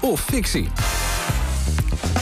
of 0.00 0.20
fictie? 0.20 0.68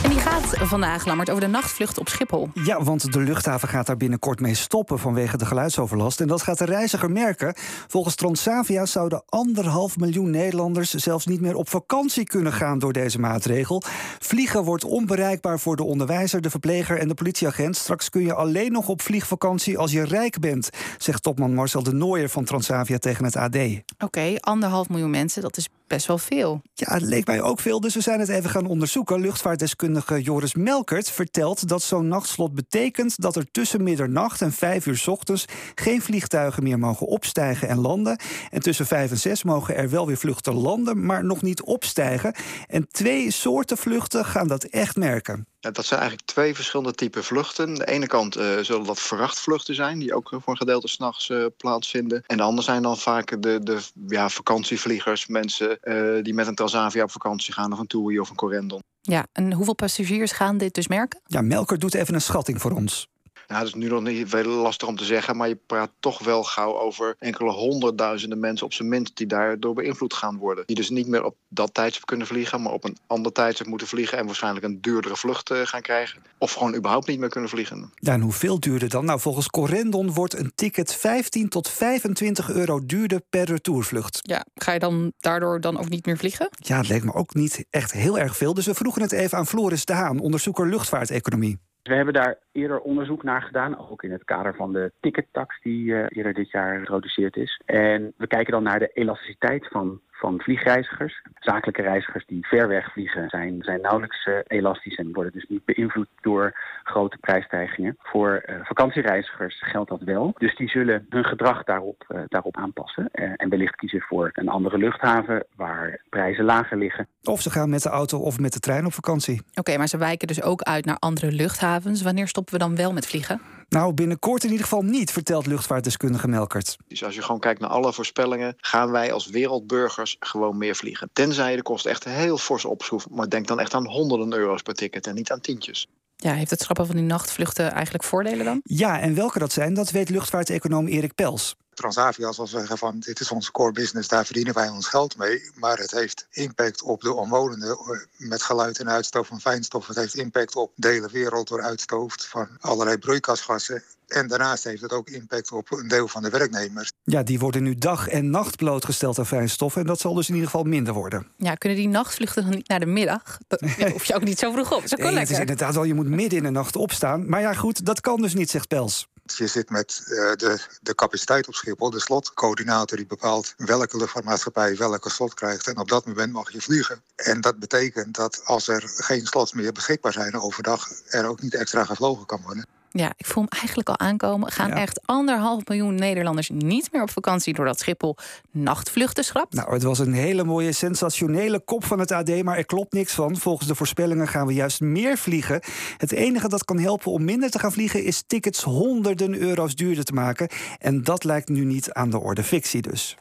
En 0.05 0.11
die 0.11 0.19
gaat 0.19 0.69
vandaag, 0.69 1.07
Lammert, 1.07 1.31
over 1.31 1.43
de 1.43 1.49
nachtvlucht 1.49 1.99
op 1.99 2.09
Schiphol. 2.09 2.51
Ja, 2.55 2.83
want 2.83 3.13
de 3.13 3.21
luchthaven 3.21 3.69
gaat 3.69 3.87
daar 3.87 3.97
binnenkort 3.97 4.41
mee 4.41 4.55
stoppen 4.55 4.99
vanwege 4.99 5.37
de 5.37 5.47
geluidsoverlast. 5.47 6.21
En 6.21 6.27
dat 6.27 6.43
gaat 6.43 6.59
de 6.59 6.65
reiziger 6.65 7.11
merken. 7.11 7.55
Volgens 7.87 8.15
Transavia 8.15 8.87
zouden 8.87 9.23
anderhalf 9.29 9.97
miljoen 9.97 10.31
Nederlanders 10.31 10.95
zelfs 10.95 11.27
niet 11.27 11.41
meer 11.41 11.55
op 11.55 11.69
vakantie 11.69 12.25
kunnen 12.25 12.53
gaan 12.53 12.79
door 12.79 12.93
deze 12.93 13.21
maatregel. 13.21 13.83
Vliegen 14.19 14.65
wordt 14.65 14.85
onbereikbaar 14.85 15.61
voor 15.61 15.77
de 15.77 15.85
onderwijzer, 15.85 16.41
de 16.41 16.51
verpleger 16.51 16.99
en 16.99 17.09
de 17.09 17.15
politieagent. 17.15 17.77
Straks 17.77 18.11
kun 18.11 18.23
je 18.23 18.35
alleen 18.35 18.73
nog 18.73 18.89
op 18.89 19.03
vliegvakantie 19.03 19.79
als 19.79 19.93
je 19.93 20.05
rijk 20.05 20.41
bent, 20.41 20.71
zegt 20.99 21.23
topman 21.23 21.55
Marcel 21.55 21.83
de 21.83 21.93
Nooijer 21.93 22.29
van 22.29 22.45
Transavia 22.45 22.99
tegen 22.99 23.25
het 23.25 23.37
AD. 23.37 23.57
Oké, 24.05 24.35
anderhalf 24.41 24.89
miljoen 24.89 25.11
mensen, 25.11 25.43
dat 25.43 25.57
is 25.57 25.69
best 25.87 26.07
wel 26.07 26.19
veel. 26.19 26.63
Ja, 26.75 26.93
het 26.93 27.03
leek 27.03 27.27
mij 27.27 27.43
ook 27.43 27.61
veel, 27.61 27.81
dus 27.81 27.95
we 27.95 28.01
zijn 28.01 28.21
het 28.21 28.29
even 28.29 28.51
gaan 28.51 28.67
onderzoeken. 28.67 29.21
Luchtvaartdeskundige 29.21 30.23
Joris 30.23 30.55
Melkert 30.55 31.11
vertelt 31.11 31.69
dat 31.69 31.83
zo'n 31.83 32.09
nachtslot 32.09 32.55
betekent 32.55 33.21
dat 33.21 33.37
er 33.37 33.51
tussen 33.51 33.83
middernacht 33.83 34.43
en 34.43 34.53
vijf 34.53 34.87
uur 34.87 35.05
ochtends 35.07 35.45
geen 35.75 36.03
vliegtuigen 36.03 36.63
meer 36.63 36.79
mogen 36.79 37.07
opstijgen 37.07 37.69
en 37.69 37.79
landen. 37.79 38.19
En 38.51 38.61
tussen 38.61 38.87
vijf 38.87 39.11
en 39.11 39.19
zes 39.19 39.43
mogen 39.43 39.77
er 39.77 39.91
wel 39.91 40.07
weer 40.07 40.17
vluchten 40.17 40.55
landen, 40.55 41.07
maar 41.07 41.25
nog 41.25 41.43
niet 41.43 41.63
opstijgen. 41.63 42.35
En 42.67 42.89
twee 42.91 43.31
soorten 43.31 43.77
vluchten 43.77 44.25
gaan 44.25 44.49
dat 44.49 44.65
echt 44.65 44.97
merken. 44.97 45.47
Dat 45.73 45.85
zijn 45.85 46.01
eigenlijk 46.01 46.31
twee 46.31 46.55
verschillende 46.55 46.93
typen 46.95 47.25
vluchten. 47.25 47.69
Aan 47.69 47.75
de 47.75 47.87
ene 47.87 48.07
kant 48.07 48.37
uh, 48.37 48.59
zullen 48.59 48.87
dat 48.87 49.01
vrachtvluchten 49.01 49.75
zijn, 49.75 49.99
die 49.99 50.15
ook 50.15 50.29
voor 50.29 50.43
een 50.47 50.57
gedeelte 50.57 50.89
s'nachts 50.89 51.29
uh, 51.29 51.47
plaatsvinden. 51.57 52.23
En 52.27 52.37
de 52.37 52.43
andere 52.43 52.63
zijn 52.63 52.83
dan 52.83 52.99
vaak 52.99 53.43
de, 53.43 53.61
de 53.63 53.79
ja, 54.07 54.29
vakantievliegers, 54.29 55.27
mensen 55.27 55.79
uh, 55.83 56.23
die 56.23 56.35
met 56.35 56.47
een 56.47 56.55
Transavia 56.55 57.03
op 57.03 57.11
vakantie 57.11 57.53
gaan, 57.53 57.73
of 57.73 57.79
een 57.79 57.87
TUI 57.87 58.19
of 58.19 58.31
een 58.31 58.37
Corendon. 58.37 58.83
Ja, 59.01 59.27
en 59.33 59.53
hoeveel 59.53 59.75
passagiers 59.75 60.33
gaan 60.33 60.59
dit 60.59 60.75
dus 60.75 60.89
merken? 60.89 61.21
Ja, 61.27 61.41
Melker 61.41 61.79
doet 61.79 61.95
even 61.95 62.15
een 62.15 62.21
schatting 62.21 62.61
voor 62.61 62.71
ons. 62.71 63.09
Nou, 63.47 63.61
dat 63.61 63.69
is 63.69 63.75
nu 63.75 63.89
nog 63.89 64.03
niet 64.03 64.29
veel 64.29 64.45
lastig 64.45 64.89
om 64.89 64.97
te 64.97 65.05
zeggen, 65.05 65.37
maar 65.37 65.49
je 65.49 65.59
praat 65.67 65.91
toch 66.01 66.19
wel 66.19 66.45
gauw 66.45 66.79
over 66.79 67.17
enkele 67.19 67.51
honderdduizenden 67.51 68.41
mensen 68.41 68.67
op 68.67 68.73
zijn 68.73 68.89
minst 68.89 69.17
die 69.17 69.27
daardoor 69.27 69.75
beïnvloed 69.75 70.15
gaan 70.15 70.39
worden. 70.39 70.67
Die 70.67 70.77
dus 70.77 70.91
niet 70.91 71.07
meer 71.07 71.25
op 71.25 71.37
dat 71.49 71.75
tijdstip 71.75 72.07
kunnen 72.07 72.27
vliegen, 72.27 72.63
maar 72.63 72.73
op 72.73 72.85
een 72.85 72.97
ander 73.07 73.33
tijdstip 73.33 73.67
moeten 73.67 73.87
vliegen 73.87 74.19
en 74.19 74.27
waarschijnlijk 74.27 74.65
een 74.65 74.81
duurdere 74.81 75.17
vlucht 75.17 75.51
uh, 75.51 75.61
gaan 75.63 75.83
krijgen. 75.83 76.23
Of 76.39 76.53
gewoon 76.53 76.75
überhaupt 76.75 77.07
niet 77.07 77.19
meer 77.19 77.29
kunnen 77.29 77.51
vliegen. 77.51 77.93
Ja, 77.95 78.13
en 78.13 78.21
hoeveel 78.21 78.61
duurder 78.61 78.89
dan? 78.89 79.05
Nou, 79.05 79.21
volgens 79.21 79.49
Corendon 79.49 80.13
wordt 80.13 80.39
een 80.39 80.53
ticket 80.55 80.95
15 80.95 81.49
tot 81.49 81.69
25 81.69 82.51
euro 82.51 82.87
duurder 82.87 83.21
per 83.31 83.45
retourvlucht. 83.45 84.19
Ja, 84.23 84.45
ga 84.55 84.73
je 84.73 84.79
dan 84.79 85.13
daardoor 85.19 85.61
dan 85.61 85.79
ook 85.79 85.89
niet 85.89 86.07
meer 86.07 86.17
vliegen? 86.17 86.49
Ja, 86.57 86.77
het 86.77 86.89
leek 86.89 87.05
me 87.05 87.15
ook 87.15 87.35
niet 87.35 87.65
echt 87.71 87.93
heel 87.93 88.19
erg 88.19 88.37
veel. 88.37 88.55
Dus 88.55 88.67
we 88.67 88.75
vroegen 88.75 89.03
het 89.03 89.13
even 89.13 89.39
aan 89.39 89.47
Floris 89.47 89.85
de 89.85 89.93
Haan, 89.93 90.19
onderzoeker 90.19 90.69
luchtvaarteconomie. 90.69 91.59
We 91.83 91.95
hebben 91.95 92.15
daar 92.15 92.39
eerder 92.55 92.81
onderzoek 92.81 93.23
naar 93.23 93.43
gedaan, 93.43 93.79
ook 93.91 94.03
in 94.03 94.13
het 94.13 94.25
kader 94.25 94.55
van 94.55 94.73
de 94.73 94.93
tickettax 95.01 95.61
die 95.63 95.85
uh, 95.85 96.05
eerder 96.09 96.35
dit 96.35 96.51
jaar 96.51 96.73
geïntroduceerd 96.73 97.37
is. 97.37 97.61
En 97.65 98.13
we 98.17 98.27
kijken 98.27 98.53
dan 98.53 98.63
naar 98.63 98.79
de 98.79 98.91
elasticiteit 98.95 99.69
van, 99.71 100.01
van 100.11 100.41
vliegreizigers. 100.41 101.23
Zakelijke 101.35 101.83
reizigers 101.83 102.27
die 102.27 102.47
ver 102.47 102.69
weg 102.69 102.93
vliegen 102.93 103.29
zijn, 103.29 103.63
zijn 103.63 103.81
nauwelijks 103.81 104.27
uh, 104.27 104.39
elastisch 104.47 104.97
en 104.97 105.13
worden 105.13 105.33
dus 105.33 105.47
niet 105.49 105.65
beïnvloed 105.65 106.09
door 106.21 106.57
grote 106.83 107.17
prijsstijgingen. 107.21 107.97
Voor 107.99 108.45
uh, 108.47 108.57
vakantiereizigers 108.63 109.63
geldt 109.63 109.91
dat 109.91 110.03
wel. 110.03 110.35
Dus 110.39 110.57
die 110.57 110.69
zullen 110.69 111.07
hun 111.09 111.25
gedrag 111.25 111.65
daarop, 111.65 112.27
daarop 112.29 112.57
aanpassen 112.57 113.11
en 113.11 113.49
wellicht 113.49 113.77
kiezen 113.77 114.01
voor 114.01 114.31
een 114.33 114.49
andere 114.49 114.79
luchthaven 114.79 115.47
waar 115.57 116.01
prijzen 116.09 116.45
lager 116.45 116.79
liggen. 116.79 117.09
Of 117.23 117.41
ze 117.41 117.51
gaan 117.51 117.71
met 117.71 117.83
de 117.83 117.89
auto 117.89 118.19
of 118.19 118.39
met 118.39 118.53
de 118.53 118.61
trein 118.61 118.87
op 118.87 118.93
vakantie. 118.93 119.41
Oké, 119.41 119.61
okay, 119.61 119.77
maar 119.77 119.89
ze 119.89 119.99
wijken 119.99 120.27
dus 120.27 120.43
ook 120.43 120.63
uit 120.63 120.85
naar 120.85 120.97
andere 120.99 121.33
luchthavens. 121.33 122.03
Wanneer 122.03 122.29
stoppen 122.45 122.69
we 122.69 122.77
dan 122.77 122.85
wel 122.85 122.93
met 122.93 123.07
vliegen? 123.07 123.41
Nou, 123.69 123.95
binnenkort 123.95 124.45
in 124.45 124.51
ieder 124.51 124.65
geval 124.65 124.83
niet, 124.83 125.11
vertelt 125.11 125.47
luchtvaartdeskundige 125.47 126.29
Melkert. 126.29 126.77
Dus 126.89 127.05
als 127.05 127.15
je 127.15 127.23
gewoon 127.23 127.41
kijkt 127.41 127.61
naar 127.61 127.71
alle 127.71 127.93
voorspellingen, 127.93 128.55
gaan 128.57 128.91
wij 128.91 129.13
als 129.13 129.27
wereldburgers 129.27 130.17
gewoon 130.21 130.59
meer 130.59 130.77
vliegen. 130.77 131.11
Tenzij 131.13 131.51
je 131.51 131.57
de 131.57 131.63
kosten 131.63 131.91
echt 131.91 132.05
heel 132.05 132.39
fors 132.39 132.65
opschroeft. 132.65 133.11
Maar 133.11 133.29
denk 133.29 133.47
dan 133.47 133.61
echt 133.61 133.75
aan 133.75 133.87
honderden 133.87 134.33
euro's 134.33 134.63
per 134.63 134.75
ticket 134.75 135.07
en 135.07 135.15
niet 135.15 135.31
aan 135.31 135.41
tientjes. 135.41 135.87
Ja, 136.17 136.33
heeft 136.33 136.51
het 136.51 136.61
schrappen 136.61 136.87
van 136.87 136.97
die 136.97 137.05
nachtvluchten 137.05 137.73
eigenlijk 137.73 138.05
voordelen 138.05 138.45
dan? 138.45 138.61
Ja, 138.65 139.01
en 139.01 139.15
welke 139.15 139.39
dat 139.39 139.53
zijn, 139.53 139.75
dat 139.75 139.91
weet 139.91 140.09
luchtvaarteconoom 140.09 140.87
Erik 140.87 141.15
Pels. 141.15 141.57
Transavia 141.75 142.33
zal 142.33 142.47
zeggen 142.47 142.79
van 142.79 142.99
dit 142.99 143.21
is 143.21 143.31
onze 143.31 143.51
core 143.51 143.73
business, 143.73 144.09
daar 144.09 144.25
verdienen 144.25 144.55
wij 144.55 144.69
ons 144.69 144.89
geld 144.89 145.17
mee. 145.17 145.51
Maar 145.55 145.79
het 145.79 145.91
heeft 145.91 146.27
impact 146.31 146.83
op 146.83 147.01
de 147.01 147.13
omwonenden 147.13 147.79
met 148.17 148.43
geluid 148.43 148.79
en 148.79 148.91
uitstoot 148.91 149.27
van 149.27 149.41
fijnstof. 149.41 149.87
Het 149.87 149.97
heeft 149.97 150.15
impact 150.15 150.57
op 150.57 150.73
de 150.75 150.89
hele 150.89 151.09
wereld 151.13 151.49
door 151.49 151.63
uitstoot 151.63 152.27
van 152.27 152.49
allerlei 152.61 152.99
broeikasgassen. 152.99 153.83
En 154.07 154.27
daarnaast 154.29 154.65
heeft 154.65 154.83
het 154.83 154.93
ook 154.93 155.09
impact 155.09 155.53
op 155.53 155.73
een 155.73 155.89
deel 155.89 156.09
van 156.09 156.23
de 156.23 156.31
werknemers. 156.31 156.93
Ja, 157.05 157.23
die 157.23 157.39
worden 157.39 157.63
nu 157.63 157.75
dag 157.75 158.09
en 158.09 158.31
nacht 158.31 158.57
blootgesteld 158.57 159.19
aan 159.19 159.27
fijnstof. 159.27 159.77
En 159.77 159.87
dat 159.87 160.01
zal 160.01 160.15
dus 160.15 160.29
in 160.29 160.35
ieder 160.35 160.51
geval 160.51 160.65
minder 160.65 160.95
worden. 160.95 161.27
Ja, 161.37 161.55
kunnen 161.55 161.79
die 161.79 161.89
nachtvluchten 161.89 162.43
dan 162.43 162.55
niet 162.55 162.69
naar 162.69 162.81
de 162.81 162.87
middag? 162.87 163.39
Dat 163.47 163.61
hoef 163.93 164.05
je 164.05 164.15
ook 164.15 164.25
niet 164.25 164.39
zo 164.39 164.53
vroeg 164.53 164.73
op. 164.73 164.89
Dat 164.89 164.99
is 164.99 165.05
nee. 165.05 165.19
Het 165.19 165.31
is 165.31 165.39
inderdaad 165.39 165.75
wel, 165.75 165.85
je 165.85 165.95
moet 165.95 166.09
midden 166.09 166.39
in 166.39 166.45
de 166.45 166.51
nacht 166.51 166.77
opstaan. 166.77 167.29
Maar 167.29 167.41
ja, 167.41 167.55
goed, 167.55 167.85
dat 167.87 168.01
kan 168.01 168.21
dus 168.21 168.35
niet, 168.35 168.51
zegt 168.51 168.69
Pels. 168.69 169.09
Je 169.25 169.47
zit 169.47 169.71
met 169.71 170.03
uh, 170.05 170.33
de, 170.33 170.59
de 170.83 170.95
capaciteit 170.95 171.49
op 171.49 171.55
Schiphol, 171.55 171.91
de 171.91 172.01
slotcoördinator 172.01 172.97
die 172.97 173.07
bepaalt 173.07 173.55
welke 173.57 173.97
luchtvaartmaatschappij 173.97 174.77
welke 174.77 175.11
slot 175.11 175.35
krijgt. 175.35 175.67
En 175.67 175.79
op 175.79 175.89
dat 175.89 176.07
moment 176.07 176.33
mag 176.33 176.53
je 176.53 176.61
vliegen. 176.61 177.03
En 177.17 177.41
dat 177.41 177.59
betekent 177.59 178.15
dat 178.15 178.41
als 178.45 178.69
er 178.69 178.83
geen 178.87 179.27
slots 179.27 179.53
meer 179.53 179.73
beschikbaar 179.73 180.13
zijn 180.13 180.41
overdag, 180.41 180.89
er 181.07 181.27
ook 181.27 181.41
niet 181.41 181.55
extra 181.55 181.85
gevlogen 181.85 182.27
kan 182.27 182.43
worden. 182.43 182.67
Ja, 182.97 183.13
ik 183.17 183.27
voel 183.27 183.45
hem 183.45 183.59
eigenlijk 183.59 183.89
al 183.89 183.99
aankomen. 183.99 184.51
Gaan 184.51 184.69
ja. 184.69 184.75
echt 184.75 185.07
anderhalf 185.07 185.67
miljoen 185.67 185.95
Nederlanders 185.95 186.51
niet 186.51 186.93
meer 186.93 187.03
op 187.03 187.11
vakantie 187.11 187.55
doordat 187.55 187.79
Schiphol 187.79 188.17
nachtvluchten 188.51 189.25
schrapt? 189.25 189.55
Nou, 189.55 189.73
het 189.73 189.83
was 189.83 189.99
een 189.99 190.13
hele 190.13 190.45
mooie, 190.45 190.73
sensationele 190.73 191.61
kop 191.61 191.85
van 191.85 191.99
het 191.99 192.13
AD, 192.13 192.43
maar 192.43 192.57
er 192.57 192.67
klopt 192.67 192.93
niks 192.93 193.13
van. 193.13 193.37
Volgens 193.37 193.69
de 193.69 193.75
voorspellingen 193.75 194.29
gaan 194.29 194.47
we 194.47 194.53
juist 194.53 194.81
meer 194.81 195.19
vliegen. 195.19 195.61
Het 195.97 196.13
enige 196.13 196.49
dat 196.49 196.65
kan 196.65 196.79
helpen 196.79 197.13
om 197.13 197.25
minder 197.25 197.51
te 197.51 197.59
gaan 197.59 197.73
vliegen 197.73 198.05
is 198.05 198.23
tickets 198.27 198.63
honderden 198.63 199.39
euro's 199.39 199.75
duurder 199.75 200.05
te 200.05 200.13
maken. 200.13 200.49
En 200.79 201.03
dat 201.03 201.25
lijkt 201.25 201.49
nu 201.49 201.65
niet 201.65 201.93
aan 201.93 202.11
de 202.11 202.19
orde. 202.19 202.43
Fictie 202.43 202.83
dus. 202.83 203.17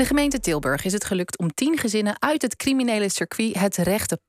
De 0.00 0.06
gemeente 0.06 0.40
Tilburg 0.40 0.84
is 0.84 0.92
het 0.92 1.04
gelukt 1.04 1.38
om 1.38 1.54
tien 1.54 1.78
gezinnen 1.78 2.16
uit 2.18 2.42
het 2.42 2.56
criminele 2.56 3.08
circuit 3.08 3.58
het 3.58 3.76
rechte 3.76 4.16
pad 4.16 4.28